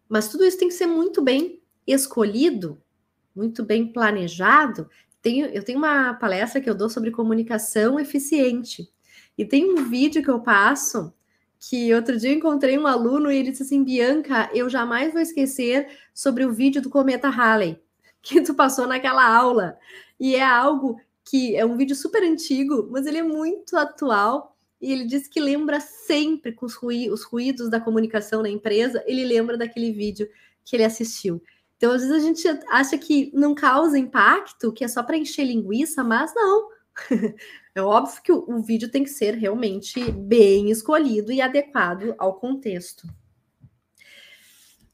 [0.08, 2.80] mas tudo isso tem que ser muito bem escolhido,
[3.34, 4.88] muito bem planejado.
[5.22, 8.90] Tenho, eu tenho uma palestra que eu dou sobre comunicação eficiente.
[9.36, 11.12] E tem um vídeo que eu passo
[11.60, 15.88] que outro dia encontrei um aluno e ele disse assim: Bianca, eu jamais vou esquecer
[16.14, 17.80] sobre o vídeo do cometa Halley
[18.28, 19.78] que tu passou naquela aula.
[20.20, 24.56] E é algo que é um vídeo super antigo, mas ele é muito atual.
[24.80, 29.02] E ele diz que lembra sempre com os, ruí os ruídos da comunicação na empresa,
[29.06, 30.28] ele lembra daquele vídeo
[30.64, 31.42] que ele assistiu.
[31.76, 35.44] Então, às vezes a gente acha que não causa impacto, que é só para encher
[35.44, 36.68] linguiça, mas não.
[37.74, 42.34] é óbvio que o, o vídeo tem que ser realmente bem escolhido e adequado ao
[42.34, 43.06] contexto.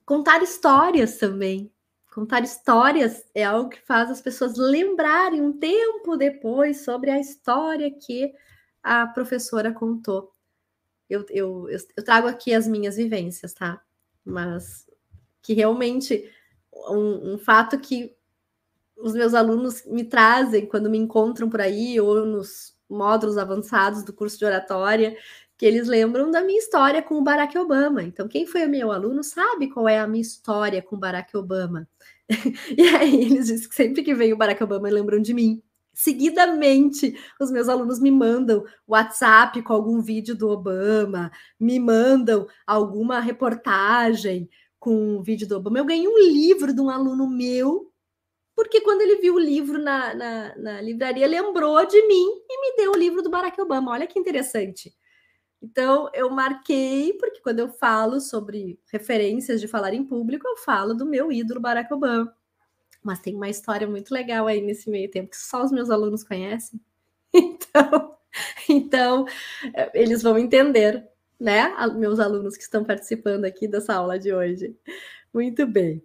[0.05, 1.73] Contar histórias também.
[2.14, 7.90] Contar histórias é algo que faz as pessoas lembrarem um tempo depois sobre a história
[7.90, 8.33] que
[8.81, 10.33] a professora contou.
[11.11, 13.83] Eu, eu, eu, trago aqui as minhas vivências, tá?
[14.24, 14.87] Mas
[15.42, 16.33] que realmente
[16.88, 18.14] um, um fato que
[18.96, 24.12] os meus alunos me trazem quando me encontram por aí ou nos módulos avançados do
[24.12, 25.16] curso de oratória,
[25.57, 28.03] que eles lembram da minha história com o Barack Obama.
[28.03, 31.88] Então, quem foi meu aluno sabe qual é a minha história com o Barack Obama.
[32.77, 35.62] e aí eles dizem que sempre que vem o Barack Obama lembram de mim.
[35.93, 43.21] Seguidamente, os meus alunos me mandam WhatsApp com algum vídeo do Obama, me mandam alguma
[43.21, 44.49] reportagem
[44.81, 45.79] com um vídeo do Obama.
[45.79, 47.93] Eu ganhei um livro de um aluno meu,
[48.57, 52.77] porque quando ele viu o livro na, na, na livraria, lembrou de mim e me
[52.77, 53.93] deu o livro do Barack Obama.
[53.93, 54.93] Olha que interessante.
[55.64, 60.92] Então, eu marquei, porque quando eu falo sobre referências de falar em público, eu falo
[60.92, 62.37] do meu ídolo Barack Obama.
[63.03, 66.22] Mas tem uma história muito legal aí nesse meio tempo que só os meus alunos
[66.22, 66.81] conhecem.
[67.37, 68.16] Então,
[68.68, 69.27] então
[69.92, 71.72] eles vão entender, né?
[71.96, 74.77] Meus alunos que estão participando aqui dessa aula de hoje.
[75.33, 76.03] Muito bem.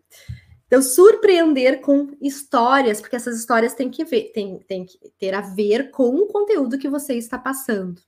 [0.67, 5.91] Então, surpreender com histórias, porque essas histórias têm que ver, tem que ter a ver
[5.91, 8.02] com o conteúdo que você está passando,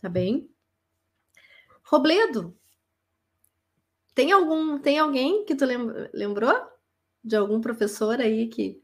[0.00, 0.50] tá bem?
[1.90, 2.56] Robledo,
[4.14, 5.64] tem algum, tem alguém que tu
[6.12, 6.70] lembrou?
[7.22, 8.80] de algum professor aí que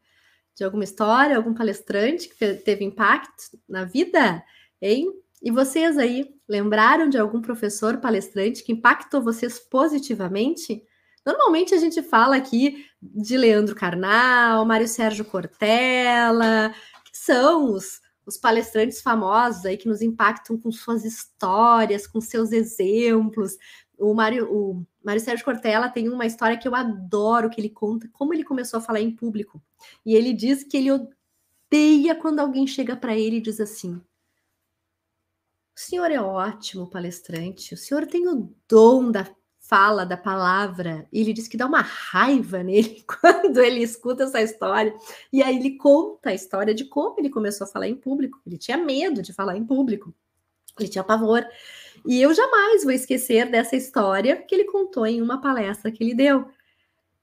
[0.55, 4.42] de alguma história, algum palestrante que teve impacto na vida,
[4.81, 5.12] hein?
[5.42, 10.83] E vocês aí lembraram de algum professor palestrante que impactou vocês positivamente?
[11.27, 18.36] Normalmente a gente fala aqui de Leandro Carnal, Mário Sérgio Cortella, que são os, os
[18.36, 23.56] palestrantes famosos aí que nos impactam com suas histórias, com seus exemplos,
[23.98, 28.08] o Mário, o Mário Sérgio Cortella tem uma história que eu adoro, que ele conta
[28.12, 29.62] como ele começou a falar em público.
[30.04, 34.02] E ele diz que ele odeia quando alguém chega para ele e diz assim: O
[35.80, 39.24] senhor é ótimo palestrante, o senhor tem o dom da
[39.68, 41.07] fala, da palavra.
[41.12, 44.94] E ele diz que dá uma raiva nele quando ele escuta essa história.
[45.33, 48.40] E aí ele conta a história de como ele começou a falar em público.
[48.46, 50.14] Ele tinha medo de falar em público,
[50.79, 51.44] ele tinha pavor.
[52.07, 56.14] E eu jamais vou esquecer dessa história que ele contou em uma palestra que ele
[56.14, 56.48] deu.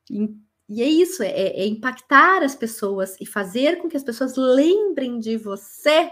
[0.09, 0.35] E,
[0.67, 5.17] e é isso, é, é impactar as pessoas e fazer com que as pessoas lembrem
[5.17, 6.11] de você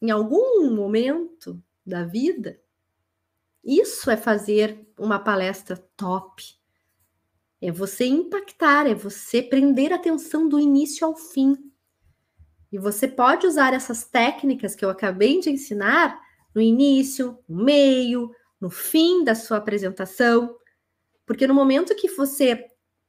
[0.00, 2.60] em algum momento da vida.
[3.64, 6.42] Isso é fazer uma palestra top.
[7.60, 11.56] É você impactar, é você prender a atenção do início ao fim.
[12.70, 16.20] E você pode usar essas técnicas que eu acabei de ensinar
[16.54, 18.30] no início, no meio,
[18.60, 20.56] no fim da sua apresentação,
[21.26, 22.64] porque no momento que você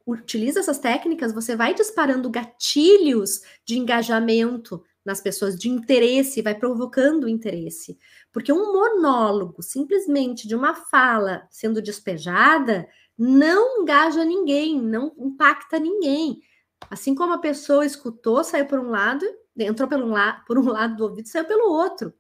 [0.06, 7.30] utiliza essas técnicas, você vai disparando gatilhos de engajamento nas pessoas, de interesse, vai provocando
[7.30, 7.98] interesse.
[8.34, 12.88] Porque um monólogo, simplesmente de uma fala sendo despejada,
[13.18, 16.42] não engaja ninguém, não impacta ninguém.
[16.90, 19.26] Assim como a pessoa escutou, saiu por um lado,
[19.58, 22.14] entrou pelo um la por um lado do ouvido, saiu pelo outro.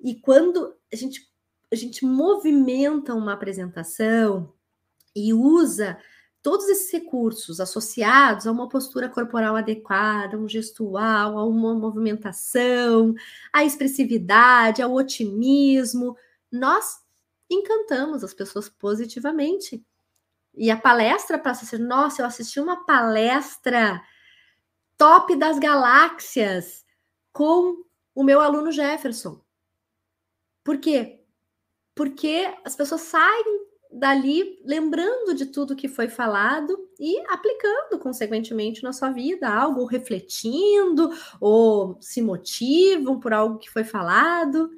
[0.00, 1.20] E quando a gente,
[1.72, 4.54] a gente movimenta uma apresentação
[5.14, 5.98] e usa
[6.46, 13.16] todos esses recursos associados a uma postura corporal adequada, um gestual, a uma movimentação,
[13.52, 16.16] a expressividade, ao otimismo,
[16.48, 17.00] nós
[17.50, 19.84] encantamos as pessoas positivamente.
[20.54, 24.00] E a palestra passa a ser: nossa, eu assisti uma palestra
[24.96, 26.86] top das galáxias
[27.32, 29.40] com o meu aluno Jefferson.
[30.62, 31.24] Por quê?
[31.92, 38.92] Porque as pessoas saem dali lembrando de tudo que foi falado e aplicando consequentemente na
[38.92, 44.70] sua vida algo, refletindo, ou se motivam por algo que foi falado.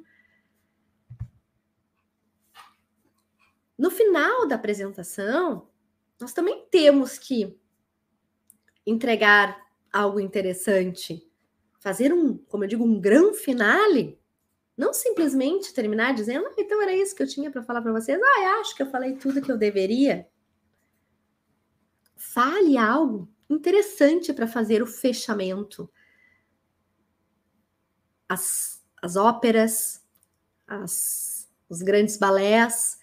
[3.77, 5.67] No final da apresentação,
[6.19, 7.57] nós também temos que
[8.85, 9.57] entregar
[9.91, 11.25] algo interessante,
[11.79, 14.18] fazer um, como eu digo, um grande finale
[14.79, 18.17] não simplesmente terminar dizendo, ah, então era isso que eu tinha para falar para vocês.
[18.23, 20.25] Ah, acho que eu falei tudo que eu deveria.
[22.15, 25.91] Fale algo interessante para fazer o fechamento.
[28.29, 30.01] As, as óperas,
[30.65, 33.01] as, os grandes balés,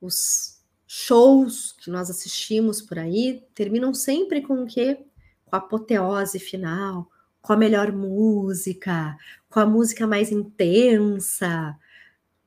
[0.00, 5.06] os shows que nós assistimos por aí terminam sempre com o quê?
[5.44, 7.08] Com a apoteose final,
[7.44, 9.14] com a melhor música,
[9.50, 11.76] com a música mais intensa.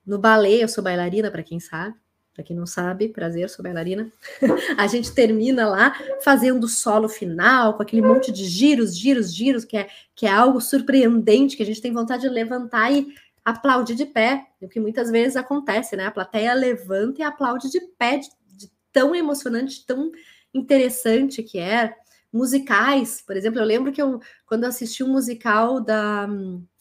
[0.03, 1.95] No balé, eu sou bailarina, para quem sabe.
[2.33, 4.11] Para quem não sabe, prazer, sou bailarina.
[4.75, 9.63] a gente termina lá fazendo o solo final, com aquele monte de giros, giros, giros,
[9.63, 13.13] que é, que é algo surpreendente, que a gente tem vontade de levantar e
[13.45, 14.47] aplaudir de pé.
[14.59, 16.07] O que muitas vezes acontece, né?
[16.07, 20.11] A plateia levanta e aplaude de pé, de, de tão emocionante, tão
[20.51, 21.93] interessante que é
[22.31, 26.27] musicais, por exemplo, eu lembro que eu, quando eu assisti um musical da.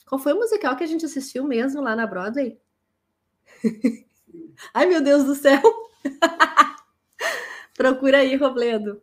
[0.06, 2.58] Qual foi o musical que a gente assistiu mesmo lá na Broadway?
[4.72, 5.60] Ai, meu Deus do céu!
[7.74, 9.02] Procura aí, Robledo.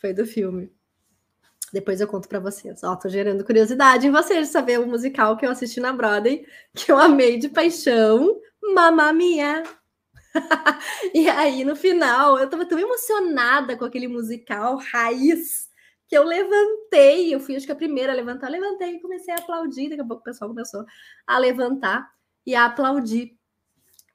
[0.00, 0.72] Foi do filme.
[1.72, 2.82] Depois eu conto para vocês.
[2.82, 6.46] Ó, tô gerando curiosidade em vocês de saber o musical que eu assisti na Broadway,
[6.74, 8.40] que eu amei de paixão,
[8.74, 9.62] Mamma Mia.
[11.14, 15.68] e aí, no final, eu tava tão emocionada com aquele musical raiz
[16.06, 17.34] que eu levantei.
[17.34, 18.48] Eu fui, acho que a primeira a levantar.
[18.48, 19.90] Levantei e comecei a aplaudir.
[19.90, 20.84] Daqui a pouco o pessoal começou
[21.26, 22.10] a levantar
[22.46, 23.36] e a aplaudir.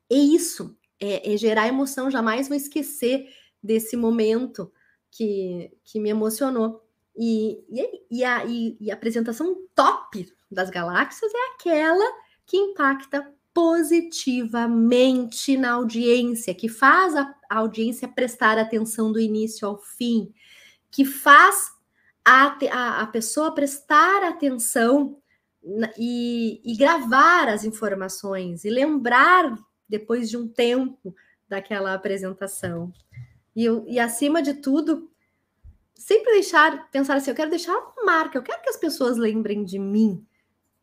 [0.09, 2.11] E isso é, é gerar emoção.
[2.11, 3.27] Jamais vou esquecer
[3.61, 4.71] desse momento
[5.11, 6.83] que, que me emocionou.
[7.15, 12.05] E, e, e, a, e, e a apresentação top das galáxias é aquela
[12.45, 20.33] que impacta positivamente na audiência, que faz a, audiência prestar atenção do início ao fim,
[20.89, 21.71] que faz
[22.25, 25.17] a, a, a pessoa prestar atenção
[25.97, 31.15] e, e gravar as informações e lembrar depois de um tempo
[31.47, 32.91] daquela apresentação.
[33.55, 35.09] E, e acima de tudo,
[35.93, 39.63] sempre deixar, pensar assim, eu quero deixar uma marca, eu quero que as pessoas lembrem
[39.63, 40.25] de mim.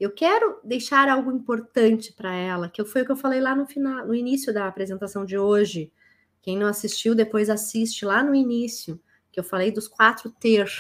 [0.01, 3.67] Eu quero deixar algo importante para ela, que foi o que eu falei lá no
[3.67, 5.93] final, no início da apresentação de hoje.
[6.41, 8.99] Quem não assistiu, depois assiste lá no início,
[9.31, 10.71] que eu falei dos quatro ter.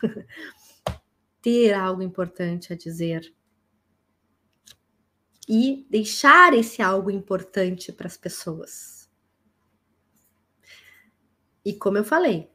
[1.42, 3.34] ter algo importante a dizer.
[5.48, 9.10] E deixar esse algo importante para as pessoas.
[11.64, 12.48] E como eu falei,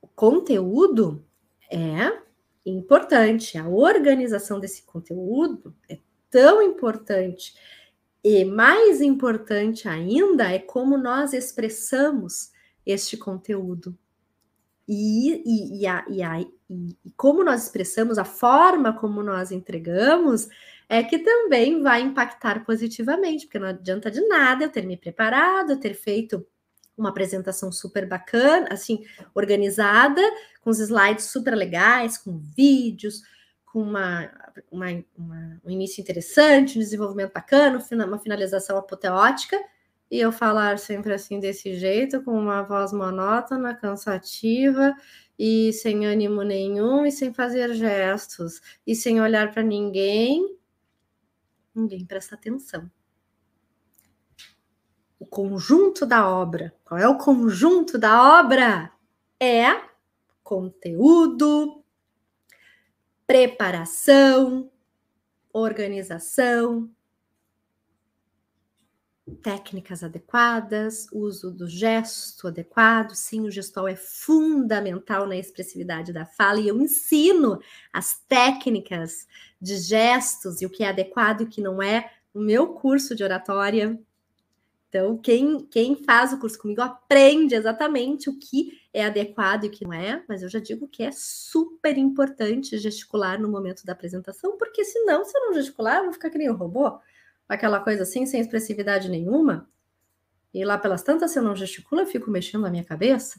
[0.00, 1.26] o conteúdo
[1.68, 2.25] é
[2.70, 3.56] importante.
[3.56, 5.98] A organização desse conteúdo é
[6.30, 7.54] tão importante.
[8.22, 12.50] E mais importante ainda é como nós expressamos
[12.84, 13.96] este conteúdo.
[14.88, 20.48] E, e, e, a, e, a, e, como nós expressamos, a forma como nós entregamos,
[20.88, 25.80] é que também vai impactar positivamente, porque não adianta de nada eu ter me preparado,
[25.80, 26.46] ter feito
[26.96, 30.20] uma apresentação super bacana, assim, organizada,
[30.60, 33.22] com os slides super legais, com vídeos,
[33.64, 34.30] com uma,
[34.70, 34.86] uma,
[35.16, 39.62] uma, um início interessante, um desenvolvimento bacana, uma finalização apoteótica,
[40.10, 44.94] e eu falar sempre assim desse jeito, com uma voz monótona, cansativa
[45.38, 50.56] e sem ânimo nenhum e sem fazer gestos e sem olhar para ninguém,
[51.74, 52.90] ninguém presta atenção
[55.26, 56.72] o conjunto da obra.
[56.84, 58.92] Qual é o conjunto da obra?
[59.40, 59.82] É
[60.42, 61.82] conteúdo,
[63.26, 64.70] preparação,
[65.52, 66.88] organização,
[69.42, 73.12] técnicas adequadas, uso do gesto adequado.
[73.16, 77.58] Sim, o gestual é fundamental na expressividade da fala e eu ensino
[77.92, 79.26] as técnicas
[79.60, 83.16] de gestos e o que é adequado e o que não é no meu curso
[83.16, 84.00] de oratória.
[84.96, 89.70] Então, quem, quem faz o curso comigo aprende exatamente o que é adequado e o
[89.70, 93.92] que não é, mas eu já digo que é super importante gesticular no momento da
[93.92, 96.98] apresentação, porque senão, se eu não gesticular, eu vou ficar que nem um robô,
[97.46, 99.68] aquela coisa assim, sem expressividade nenhuma.
[100.54, 103.38] E lá pelas tantas, se eu não gesticulo, eu fico mexendo a minha cabeça.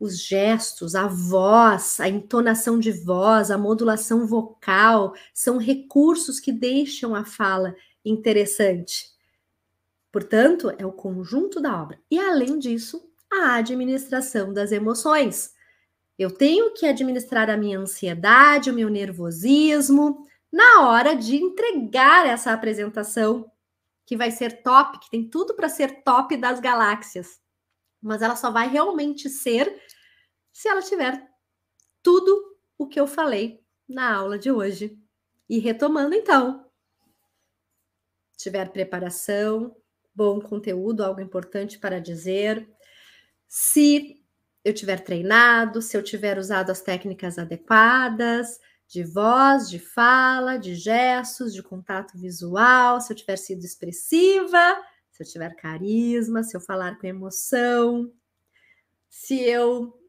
[0.00, 7.14] Os gestos, a voz, a entonação de voz, a modulação vocal são recursos que deixam
[7.14, 9.15] a fala interessante.
[10.16, 12.00] Portanto, é o conjunto da obra.
[12.10, 15.54] E além disso, a administração das emoções.
[16.18, 22.50] Eu tenho que administrar a minha ansiedade, o meu nervosismo, na hora de entregar essa
[22.50, 23.52] apresentação,
[24.06, 27.38] que vai ser top, que tem tudo para ser top das galáxias.
[28.00, 29.70] Mas ela só vai realmente ser
[30.50, 31.28] se ela tiver
[32.02, 34.98] tudo o que eu falei na aula de hoje.
[35.46, 36.66] E retomando então,
[38.38, 39.76] tiver preparação,
[40.16, 42.66] bom conteúdo, algo importante para dizer.
[43.46, 44.24] Se
[44.64, 48.58] eu tiver treinado, se eu tiver usado as técnicas adequadas
[48.88, 55.22] de voz, de fala, de gestos, de contato visual, se eu tiver sido expressiva, se
[55.22, 58.12] eu tiver carisma, se eu falar com emoção,
[59.08, 60.00] se eu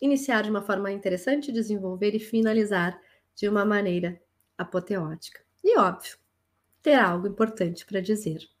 [0.00, 2.98] iniciar de uma forma interessante, desenvolver e finalizar
[3.34, 4.20] de uma maneira
[4.56, 5.42] apoteótica.
[5.62, 6.16] E óbvio,
[6.82, 8.53] ter algo importante para dizer.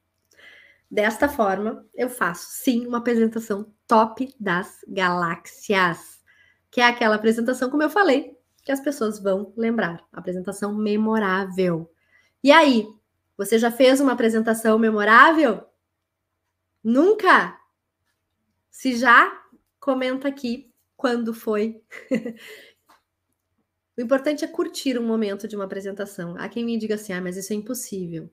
[0.90, 6.20] Desta forma, eu faço sim uma apresentação top das galáxias,
[6.70, 11.90] que é aquela apresentação, como eu falei, que as pessoas vão lembrar, apresentação memorável.
[12.42, 12.86] E aí,
[13.36, 15.66] você já fez uma apresentação memorável?
[16.82, 17.58] Nunca?
[18.70, 19.42] Se já,
[19.80, 21.82] comenta aqui quando foi.
[23.96, 26.36] o importante é curtir um momento de uma apresentação.
[26.38, 28.30] Há quem me diga assim: ah, mas isso é impossível.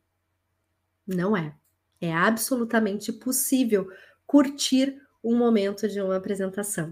[1.08, 1.56] Não é.
[2.02, 3.88] É absolutamente possível
[4.26, 6.92] curtir um momento de uma apresentação.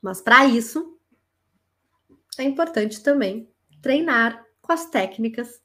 [0.00, 0.96] Mas para isso
[2.38, 3.50] é importante também
[3.82, 5.60] treinar com as técnicas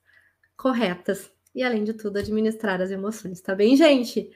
[0.58, 4.32] corretas e, além de tudo, administrar as emoções, tá bem, gente?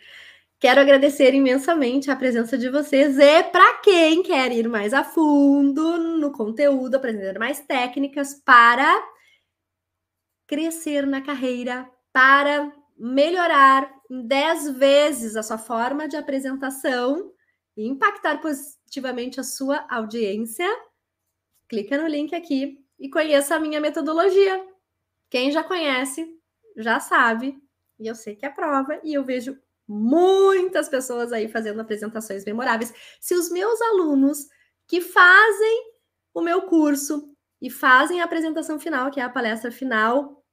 [0.59, 5.97] Quero agradecer imensamente a presença de vocês e para quem quer ir mais a fundo
[5.97, 9.03] no conteúdo, aprender mais técnicas para
[10.47, 13.91] crescer na carreira, para melhorar
[14.22, 17.32] 10 vezes a sua forma de apresentação
[17.76, 20.68] e impactar positivamente a sua audiência,
[21.68, 24.64] clica no link aqui e conheça a minha metodologia.
[25.30, 26.39] Quem já conhece,
[26.78, 27.57] já sabe,
[27.99, 29.57] e eu sei que é prova, e eu vejo
[29.88, 32.93] muitas pessoas aí fazendo apresentações memoráveis.
[33.20, 34.47] Se os meus alunos
[34.88, 35.91] que fazem
[36.34, 40.43] o meu curso e fazem a apresentação final, que é a palestra final,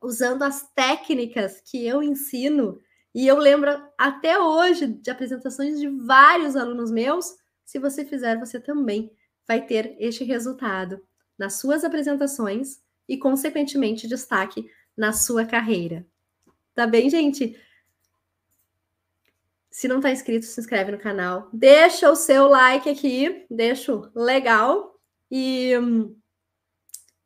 [0.00, 2.80] usando as técnicas que eu ensino,
[3.14, 8.58] e eu lembro até hoje de apresentações de vários alunos meus, se você fizer, você
[8.58, 9.12] também
[9.46, 11.04] vai ter este resultado
[11.38, 16.06] nas suas apresentações e, consequentemente, destaque na sua carreira.
[16.74, 17.58] Tá bem, gente?
[19.70, 21.50] Se não está inscrito, se inscreve no canal.
[21.52, 24.98] Deixa o seu like aqui, deixa legal.
[25.30, 25.72] E,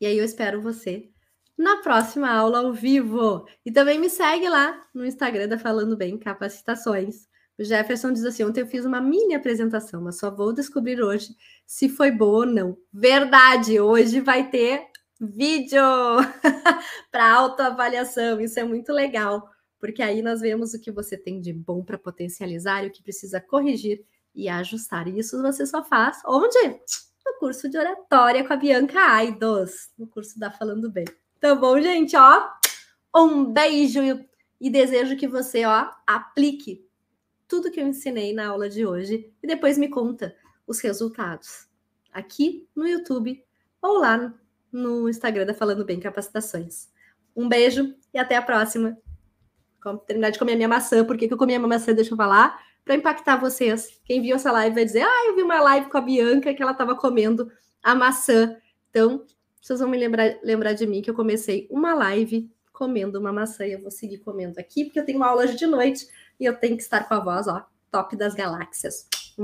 [0.01, 1.11] e aí eu espero você
[1.57, 3.47] na próxima aula ao vivo.
[3.65, 7.27] E também me segue lá no Instagram da Falando Bem Capacitações.
[7.59, 11.29] O Jefferson diz assim: ontem eu fiz uma mini apresentação, mas só vou descobrir hoje
[11.67, 12.77] se foi boa ou não.
[12.93, 14.87] Verdade, hoje vai ter
[15.21, 15.81] vídeo
[17.11, 18.41] para autoavaliação.
[18.41, 19.49] Isso é muito legal
[19.79, 23.03] porque aí nós vemos o que você tem de bom para potencializar e o que
[23.03, 24.05] precisa corrigir
[24.35, 25.09] e ajustar.
[25.09, 26.81] E isso você só faz onde?
[27.25, 31.05] No curso de oratória com a Bianca Aidos, no curso da Falando Bem.
[31.41, 32.17] Tá bom, gente?
[32.17, 32.49] Ó,
[33.15, 34.01] um beijo
[34.61, 36.87] e desejo que você, ó, aplique
[37.47, 40.35] tudo que eu ensinei na aula de hoje e depois me conta
[40.67, 41.69] os resultados
[42.13, 43.45] aqui no YouTube
[43.81, 44.35] ou lá
[44.73, 46.89] no Instagram da Falando Bem Capacitações.
[47.35, 48.97] Um beijo e até a próxima
[50.07, 51.05] terminar de comer a minha maçã.
[51.05, 51.93] Por que, que eu comi a minha maçã?
[51.93, 52.61] Deixa eu falar.
[52.85, 54.01] Para impactar vocês.
[54.05, 56.63] Quem viu essa live vai dizer: Ah, eu vi uma live com a Bianca que
[56.63, 57.51] ela estava comendo
[57.83, 58.57] a maçã.
[58.91, 59.25] Então,
[59.67, 63.67] vocês vão me lembrar, lembrar de mim que eu comecei uma live comendo uma maçã
[63.67, 66.07] e eu vou seguir comendo aqui, porque eu tenho uma aula de noite
[66.39, 69.09] e eu tenho que estar com a voz, ó, top das galáxias.